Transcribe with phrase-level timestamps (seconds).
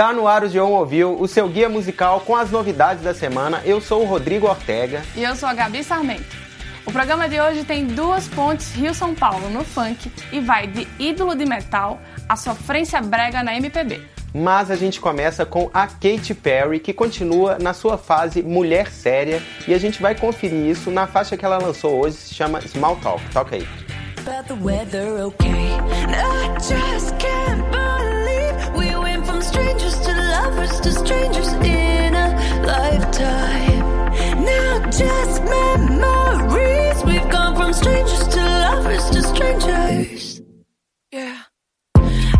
[0.00, 3.60] Tá no ar o João Ouviu, o seu guia musical com as novidades da semana.
[3.66, 5.02] Eu sou o Rodrigo Ortega.
[5.14, 6.38] E eu sou a Gabi Sarmento.
[6.86, 11.34] O programa de hoje tem duas pontes Rio-São Paulo no funk e vai de ídolo
[11.34, 14.00] de metal a sofrência brega na MPB.
[14.32, 19.42] Mas a gente começa com a Katy Perry, que continua na sua fase mulher séria,
[19.68, 22.96] e a gente vai conferir isso na faixa que ela lançou hoje, se chama Small
[22.96, 23.22] Talk.
[23.34, 23.68] Toca aí.
[32.14, 32.28] A
[32.66, 33.80] lifetime.
[34.44, 37.04] Now just memories.
[37.04, 40.40] We've gone from strangers to lovers to strangers.
[41.12, 41.42] Yeah.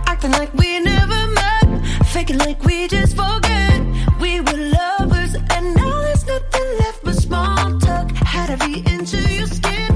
[0.07, 1.69] Acting like we never met,
[2.07, 3.81] faking like we just forget.
[4.21, 8.11] We were lovers, and now there's nothing left but small talk.
[8.35, 9.91] How to be into your skin.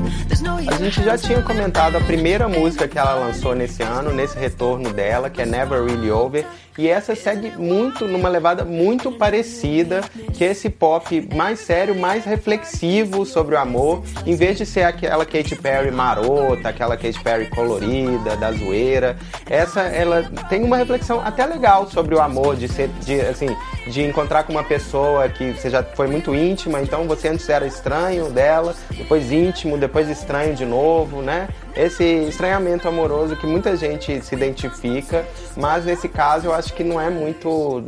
[0.66, 4.92] A gente já tinha comentado a primeira música que ela lançou nesse ano, nesse retorno
[4.92, 6.46] dela, que é Never Really Over,
[6.76, 12.24] e essa segue muito numa levada muito parecida, que é esse pop mais sério, mais
[12.24, 17.46] reflexivo sobre o amor, em vez de ser aquela Katy Perry marota, aquela Katy Perry
[17.50, 19.16] colorida, da zoeira.
[19.48, 23.48] Essa ela tem uma reflexão até legal sobre o amor, de ser de assim,
[23.86, 27.66] de encontrar com uma pessoa que você já foi muito íntima, então você antes era
[27.66, 31.48] estranho dela, depois íntimo, depois estranho de novo, né?
[31.76, 35.24] Esse estranhamento amoroso que muita gente se identifica,
[35.56, 37.82] mas nesse caso eu acho que não é muito.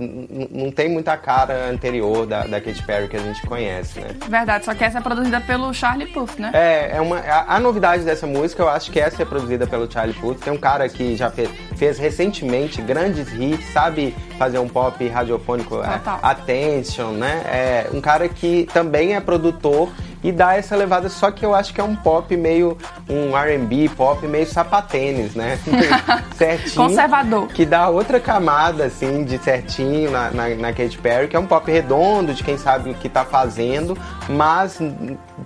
[0.51, 4.09] não tem muita cara anterior da, da Katy Perry que a gente conhece, né?
[4.29, 6.51] Verdade, só que essa é produzida pelo Charlie Puth, né?
[6.53, 9.91] É, é uma, a, a novidade dessa música, eu acho que essa é produzida pelo
[9.91, 10.41] Charlie Puth.
[10.41, 15.83] Tem um cara que já fez, fez recentemente grandes hits, sabe fazer um pop radiofônico,
[15.83, 17.43] é, Attention, né?
[17.47, 19.91] É um cara que também é produtor
[20.27, 22.77] e dá essa levada, só que eu acho que é um pop meio
[23.09, 25.57] um R&B, pop meio sapatênis, né?
[26.35, 26.89] certinho.
[26.89, 27.47] Conservador.
[27.47, 31.47] Que dá outra camada, assim, de certinho na, na, na Katy Perry, que é um
[31.47, 33.97] pop redondo, de quem sabe o que tá fazendo,
[34.29, 34.81] mas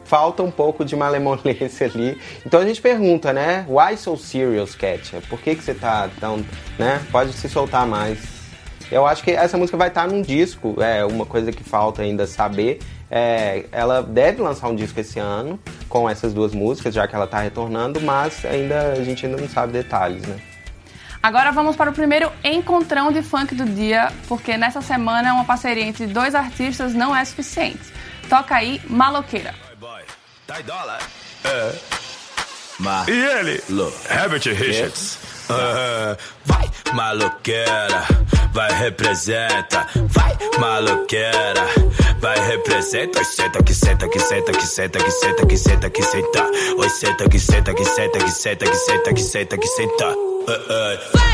[0.04, 2.18] falta um pouco de malemolência ali.
[2.46, 3.66] Então a gente pergunta, né?
[3.68, 5.20] Why so serious, Katia?
[5.28, 6.42] Por que que você tá tão,
[6.78, 7.02] né?
[7.12, 8.39] Pode se soltar mais.
[8.90, 12.02] Eu acho que essa música vai estar tá num disco, é uma coisa que falta
[12.02, 12.80] ainda saber,
[13.10, 15.58] é, ela deve lançar um disco esse ano
[15.88, 19.48] com essas duas músicas, já que ela está retornando, mas ainda a gente ainda não
[19.48, 20.40] sabe detalhes, né?
[21.22, 25.84] Agora vamos para o primeiro encontrão de funk do dia, porque nessa semana uma parceria
[25.84, 27.92] entre dois artistas não é suficiente.
[28.28, 29.54] Toca aí Maloqueira.
[30.46, 30.98] Tá dólar.
[31.44, 31.72] É.
[32.80, 33.04] Ma.
[33.06, 33.62] E ele?
[33.68, 33.94] Look.
[34.10, 35.18] Herbert Richards.
[35.50, 38.06] Uh, vai, maloqueira,
[38.52, 39.86] vai, representa.
[40.08, 41.66] Vai, maloqueira,
[42.20, 43.18] vai, representa.
[43.18, 46.50] Oi, senta que senta que senta que senta que senta que senta que senta.
[46.78, 50.08] Oi, senta que senta que senta que senta que senta que senta que senta.
[50.08, 51.29] Uh, uh.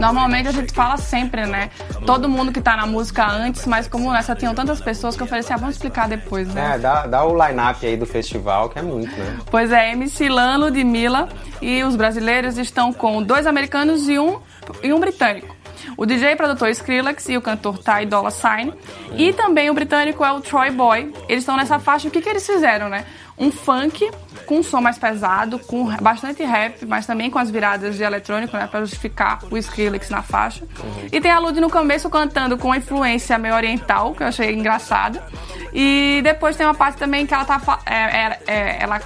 [0.00, 1.70] Normalmente a gente fala sempre, né?
[2.06, 5.26] Todo mundo que tá na música antes, mas como nessa tinham tantas pessoas que eu
[5.26, 6.74] falei assim, ah, vamos explicar depois, né?
[6.74, 9.38] É, dá, dá o line-up aí do festival, que é muito, né?
[9.50, 11.28] Pois é, MC Lano de Mila
[11.60, 14.40] e os brasileiros estão com dois americanos e um,
[14.82, 15.59] e um britânico.
[16.00, 18.72] O DJ produtor Skrillex e o cantor Ty Dolla Sign.
[19.18, 21.12] E também o britânico é o Troy Boy.
[21.28, 22.08] Eles estão nessa faixa.
[22.08, 23.04] O que, que eles fizeram, né?
[23.36, 24.10] Um funk
[24.46, 28.56] com um som mais pesado, com bastante rap, mas também com as viradas de eletrônico,
[28.56, 28.66] né?
[28.66, 30.66] Pra justificar o Skrillex na faixa.
[31.12, 35.22] E tem a Lud no começo cantando com influência meio oriental, que eu achei engraçada.
[35.70, 37.60] E depois tem uma parte também que ela tá.
[37.84, 38.98] É, é, é, ela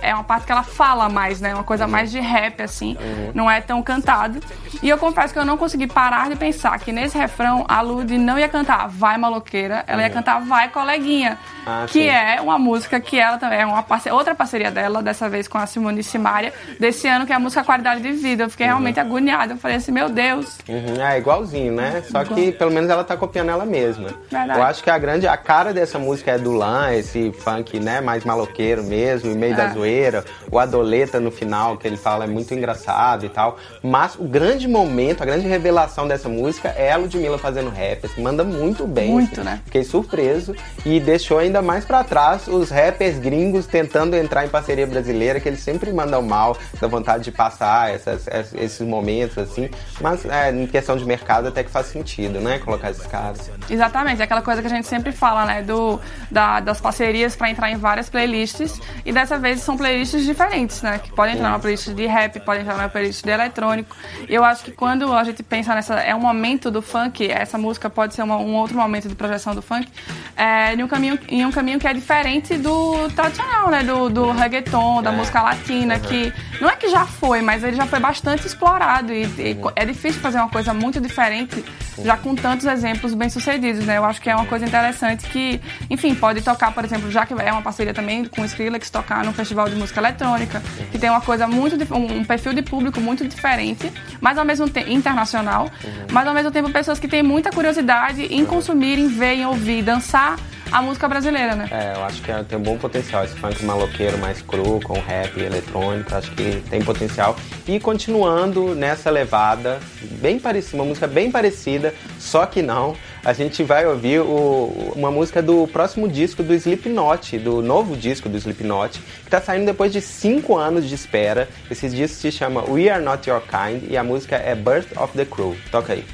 [0.00, 1.54] é uma parte que ela fala mais, né?
[1.54, 1.90] Uma coisa uhum.
[1.90, 2.96] mais de rap, assim.
[3.00, 3.30] Uhum.
[3.34, 4.40] Não é tão cantado.
[4.82, 8.16] E eu confesso que eu não consegui parar de pensar que nesse refrão a Lud
[8.18, 10.04] não ia cantar Vai Maloqueira, ela uhum.
[10.04, 11.38] ia cantar Vai Coleguinha.
[11.66, 12.08] Ah, que sim.
[12.08, 14.10] é uma música que ela também é uma parce...
[14.10, 17.64] outra parceria dela, dessa vez com a Simone Simaria, desse ano, que é a música
[17.64, 18.44] Qualidade de Vida.
[18.44, 18.72] Eu fiquei uhum.
[18.72, 19.54] realmente agoniada.
[19.54, 20.58] Eu falei assim, meu Deus.
[20.68, 21.02] Uhum.
[21.02, 22.02] É igualzinho, né?
[22.10, 24.10] Só que pelo menos ela tá copiando ela mesma.
[24.30, 24.58] Verdade.
[24.58, 28.00] Eu acho que a grande, a cara dessa música é do Lan, esse funk, né,
[28.00, 29.56] mais maloqueiro mesmo, meio é.
[29.56, 33.58] da zoeira o Adoleta no final, que ele fala é muito engraçado e tal.
[33.82, 38.06] Mas o grande momento, a grande revelação dessa música é a Ludmilla fazendo rap.
[38.06, 39.10] Assim, manda muito bem.
[39.10, 39.48] Muito, assim.
[39.48, 39.60] né?
[39.64, 40.54] Fiquei surpreso
[40.84, 45.48] e deixou ainda mais para trás os rappers gringos tentando entrar em parceria brasileira, que
[45.48, 49.68] eles sempre mandam mal, da vontade de passar essas, esses momentos, assim.
[50.00, 52.58] Mas é, em questão de mercado até que faz sentido, né?
[52.58, 53.50] Colocar esses caras.
[53.68, 55.62] Exatamente, é aquela coisa que a gente sempre fala, né?
[55.62, 56.00] Do,
[56.30, 58.80] da, das parcerias para entrar em várias playlists.
[59.04, 60.98] E dessa vez são são playlists diferentes, né?
[60.98, 63.94] Que podem entrar numa playlist de rap, podem entrar numa playlist de eletrônico.
[64.28, 65.94] E eu acho que quando a gente pensa nessa.
[65.96, 69.54] É um momento do funk, essa música pode ser uma, um outro momento de projeção
[69.54, 69.88] do funk,
[70.36, 73.82] é, em, um caminho, em um caminho que é diferente do tradicional, né?
[73.82, 75.16] Do, do reggaeton, da é.
[75.16, 76.00] música latina, uhum.
[76.00, 79.12] que não é que já foi, mas ele já foi bastante explorado.
[79.12, 81.64] E, e é difícil fazer uma coisa muito diferente,
[82.02, 83.98] já com tantos exemplos bem-sucedidos, né?
[83.98, 87.34] Eu acho que é uma coisa interessante que, enfim, pode tocar, por exemplo, já que
[87.34, 91.10] é uma parceria também com o Skrillex, tocar num festival de música eletrônica, que tem
[91.10, 96.06] uma coisa muito, um perfil de público muito diferente, mas ao mesmo tempo internacional, uhum.
[96.10, 99.82] mas ao mesmo tempo pessoas que têm muita curiosidade em consumir, em ver, em ouvir,
[99.82, 100.36] dançar
[100.70, 101.68] a música brasileira, né?
[101.70, 104.94] É, eu acho que é, tem um bom potencial esse funk maloqueiro mais cru, com
[104.94, 107.36] rap eletrônico, acho que tem potencial.
[107.66, 109.78] E continuando nessa levada,
[110.20, 115.10] bem parecida, uma música bem parecida, só que não, a gente vai ouvir o, uma
[115.10, 119.92] música do próximo disco do Slipknot, do novo disco do Slipknot, que está saindo depois
[119.92, 121.48] de cinco anos de espera.
[121.68, 125.12] Esse disco se chama We Are Not Your Kind e a música é Birth of
[125.16, 125.56] the Crew.
[125.72, 126.04] Toca aí.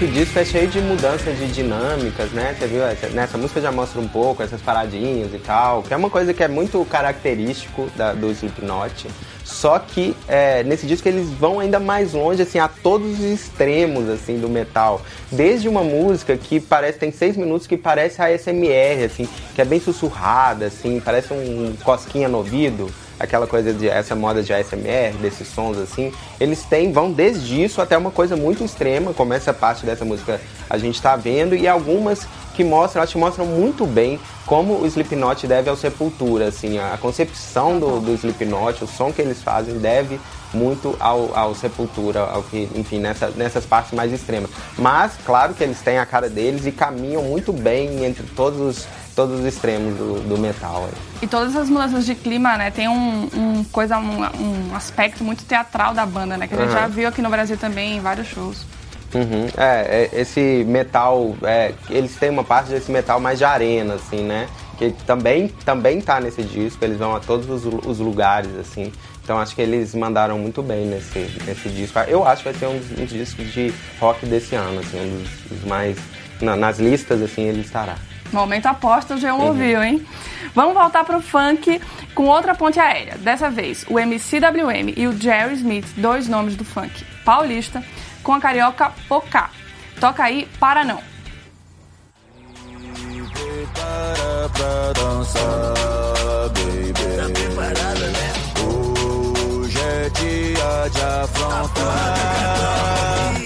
[0.00, 2.56] Esse disco é cheio de mudanças de dinâmicas, né?
[2.58, 2.82] Você viu?
[2.82, 6.32] Essa, nessa música já mostra um pouco essas paradinhas e tal, que é uma coisa
[6.32, 9.08] que é muito característico da, do Slipknot.
[9.44, 14.08] Só que é, nesse disco eles vão ainda mais longe, assim, a todos os extremos,
[14.08, 15.02] assim, do metal.
[15.30, 19.66] Desde uma música que parece, tem seis minutos, que parece a SMR, assim, que é
[19.66, 25.14] bem sussurrada, assim, parece um cosquinha no ouvido aquela coisa de essa moda de ASMR,
[25.20, 29.52] desses sons assim, eles têm, vão desde isso até uma coisa muito extrema, como essa
[29.52, 33.86] parte dessa música a gente está vendo, e algumas que mostram, elas te mostram muito
[33.86, 39.12] bem como o Slipknot deve ao Sepultura, assim, a concepção do, do Slipknot, o som
[39.12, 40.18] que eles fazem deve
[40.52, 44.50] muito ao, ao Sepultura, ao que, enfim, nessa, nessas partes mais extremas.
[44.76, 48.88] Mas, claro que eles têm a cara deles e caminham muito bem entre todos os
[49.14, 50.84] todos os extremos do, do metal.
[50.86, 51.22] Aí.
[51.22, 55.44] E todas as mudanças de clima, né, tem um, um coisa, um, um, aspecto muito
[55.44, 56.74] teatral da banda, né, que a gente uhum.
[56.74, 58.64] já viu aqui no Brasil também em vários shows.
[59.14, 59.48] Uhum.
[59.56, 64.22] É, é, esse metal, é, eles têm uma parte desse metal mais de arena, assim,
[64.22, 64.48] né?
[64.78, 68.92] Que também, também tá nesse disco, eles vão a todos os, os lugares, assim.
[69.22, 71.98] Então acho que eles mandaram muito bem nesse, nesse disco.
[72.00, 74.98] Eu acho que vai ser um dos, um dos discos de rock desse ano, assim,
[75.00, 75.98] um dos, dos mais.
[76.40, 77.96] Na, nas listas, assim, ele estará.
[78.32, 79.46] Momento aposta, o G1 uhum.
[79.46, 80.06] ouviu, hein?
[80.54, 81.80] Vamos voltar pro funk
[82.14, 83.16] com outra ponte aérea.
[83.18, 87.82] Dessa vez, o MCWM e o Jerry Smith, dois nomes do funk paulista,
[88.22, 89.50] com a carioca Pocá.
[90.00, 91.00] Toca aí, para não.
[93.74, 95.74] Para pra dançar,
[96.48, 96.92] baby.
[96.92, 98.32] Tá preparada, né?
[99.58, 102.99] Hoje é dia de afrontar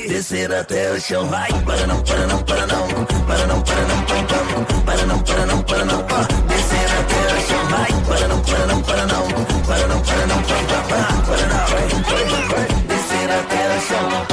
[0.08, 1.26] descer até o chão.
[1.28, 2.88] Vai, para não, para não, para não,
[3.26, 6.02] para não, para não, para não, para não, para não, para não,
[6.46, 7.64] descer até o chão.
[7.68, 9.28] Vai, para não, para não, para não,
[9.62, 11.64] para não, para não, para não, para não,
[12.86, 14.24] descer até o chão.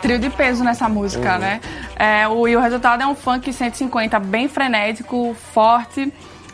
[0.00, 1.38] trio de peso nessa música, uhum.
[1.38, 1.60] né?
[1.94, 6.10] É, o, e o resultado é um funk 150 bem frenético, forte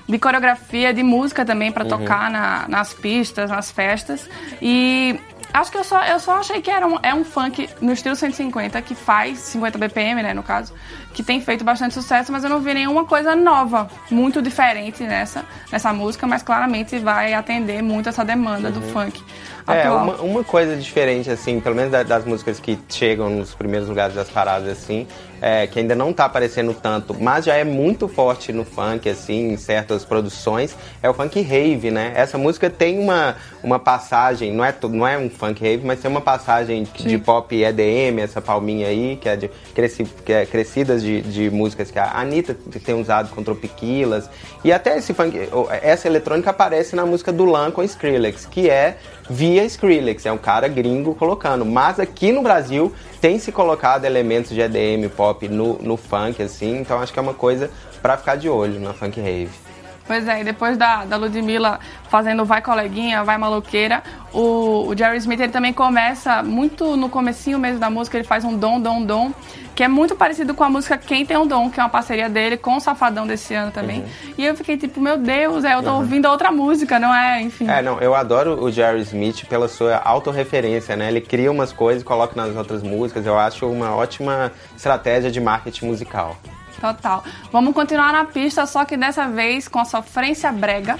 [0.09, 1.91] de coreografia, de música também para uhum.
[1.91, 4.29] tocar na, nas pistas, nas festas.
[4.61, 5.19] E
[5.53, 8.17] acho que eu só, eu só achei que era um, é um funk no estilo
[8.17, 10.75] 150, que faz 50 BPM, né, no caso,
[11.15, 15.45] que tem feito bastante sucesso, mas eu não vi nenhuma coisa nova, muito diferente nessa,
[15.71, 18.75] nessa música, mas claramente vai atender muito essa demanda uhum.
[18.75, 19.23] do funk.
[19.67, 23.89] É, uma, uma, coisa diferente, assim, pelo menos das, das músicas que chegam nos primeiros
[23.89, 25.07] lugares das paradas, assim,
[25.47, 29.53] é, que ainda não tá aparecendo tanto, mas já é muito forte no funk, assim,
[29.53, 32.15] em certas produções, é o funk rave, né?
[32.17, 36.11] Essa música tem uma, uma passagem, não é, não é um funk rave, mas tem
[36.11, 37.09] uma passagem Sim.
[37.09, 41.51] de pop EDM, essa palminha aí, que é, de, cresci, que é crescidas de, de
[41.51, 44.31] músicas que a Anitta tem usado com Tropiquilas,
[44.65, 45.39] e até esse funk,
[45.83, 48.97] essa eletrônica aparece na música do Lan com Skrillex, que é
[49.29, 54.51] via Skrillex, é um cara gringo colocando, mas aqui no Brasil tem se colocado elementos
[54.51, 57.71] de EDM, pop no, no funk, assim, então acho que é uma coisa
[58.03, 59.64] para ficar de olho na funk rave.
[60.07, 65.17] Pois é, e depois da, da Ludmilla fazendo Vai Coleguinha, Vai Maloqueira, o, o Jerry
[65.17, 69.03] Smith ele também começa muito no comecinho mesmo da música, ele faz um dom, dom,
[69.03, 69.33] dom,
[69.75, 72.29] que é muito parecido com a música Quem Tem um Dom, que é uma parceria
[72.29, 74.01] dele com o Safadão desse ano também.
[74.01, 74.35] Uhum.
[74.39, 75.97] E eu fiquei tipo, meu Deus, é, eu tô uhum.
[75.97, 77.43] ouvindo outra música, não é?
[77.43, 77.69] Enfim.
[77.69, 81.09] É, não, eu adoro o Jerry Smith pela sua autorreferência, né?
[81.09, 83.27] Ele cria umas coisas e coloca nas outras músicas.
[83.27, 86.37] Eu acho uma ótima estratégia de marketing musical.
[86.81, 87.25] Total.
[87.53, 90.99] Vamos continuar na pista, só que dessa vez com a sofrência brega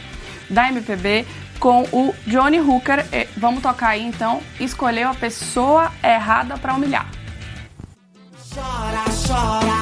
[0.49, 1.27] da MPB
[1.59, 3.07] com o Johnny Hooker.
[3.37, 4.41] Vamos tocar aí então.
[4.61, 7.07] Escolheu a pessoa errada para humilhar.
[8.55, 9.81] Chora, chora,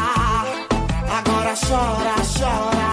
[1.18, 2.92] agora chora, chora.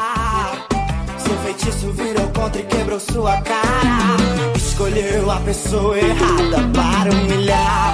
[1.18, 4.18] Seu feitiço virou contra e quebrou sua cara.
[4.56, 7.89] Escolheu a pessoa errada para humilhar.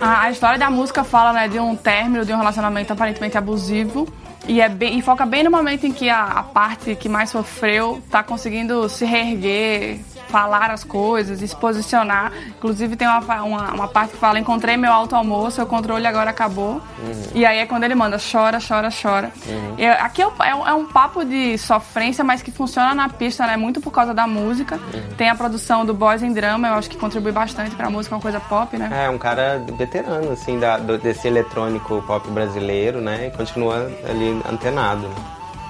[0.00, 4.08] A, a, história da música fala né, de um término de um relacionamento aparentemente abusivo.
[4.48, 7.30] E, é bem, e foca bem no momento em que a, a parte que mais
[7.30, 10.00] sofreu está conseguindo se reerguer,
[10.30, 12.32] falar as coisas, se posicionar.
[12.48, 16.30] Inclusive tem uma, uma, uma, parte que fala, encontrei meu alto amor, seu controle agora
[16.30, 16.74] acabou.
[16.74, 17.22] Uhum.
[17.34, 19.32] E aí é quando ele manda, chora, chora, chora.
[19.46, 19.74] Uhum.
[19.76, 23.56] E aqui é, é, é, um papo de sofrência, mas que funciona na pista, né?
[23.56, 24.76] Muito por causa da música.
[24.76, 25.16] Uhum.
[25.16, 28.22] Tem a produção do Boys em Drama, eu acho que contribui bastante pra música, uma
[28.22, 29.06] coisa pop, né?
[29.06, 33.26] É, um cara veterano, assim, da, desse eletrônico pop brasileiro, né?
[33.26, 35.08] E continua ali antenado.
[35.08, 35.14] Né?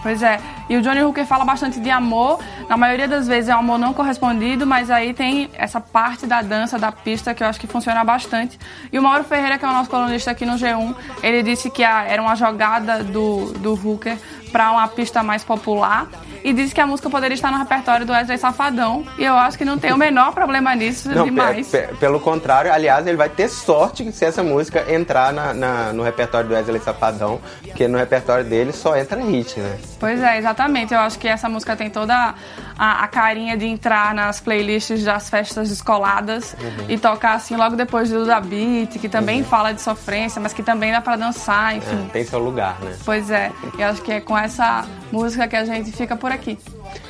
[0.02, 0.40] Pois é.
[0.70, 2.38] E o Johnny Hooker fala bastante de amor.
[2.68, 6.42] Na maioria das vezes é um amor não correspondido, mas aí tem essa parte da
[6.42, 8.56] dança, da pista, que eu acho que funciona bastante.
[8.92, 11.82] E o Mauro Ferreira, que é o nosso colunista aqui no G1, ele disse que
[11.82, 14.16] a, era uma jogada do, do Hooker
[14.52, 16.08] para uma pista mais popular
[16.42, 19.04] e disse que a música poderia estar no repertório do Wesley Safadão.
[19.18, 21.70] E eu acho que não tem o menor problema nisso não, demais.
[21.98, 26.48] pelo contrário, aliás, ele vai ter sorte se essa música entrar na, na, no repertório
[26.48, 29.78] do Wesley Safadão, porque no repertório dele só entra hit, né?
[29.98, 30.59] Pois é, exatamente.
[30.90, 32.34] Eu acho que essa música tem toda
[32.78, 36.86] a, a carinha de entrar nas playlists das festas descoladas uhum.
[36.88, 39.46] e tocar assim logo depois do Da Beat, que também uhum.
[39.46, 42.06] fala de sofrência, mas que também dá para dançar, enfim.
[42.08, 42.96] É, tem seu lugar, né?
[43.04, 43.52] Pois é.
[43.78, 46.58] E acho que é com essa música que a gente fica por aqui.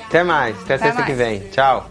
[0.07, 1.07] Até mais, até, até sexta mais.
[1.07, 1.41] que vem.
[1.51, 1.89] Tchau.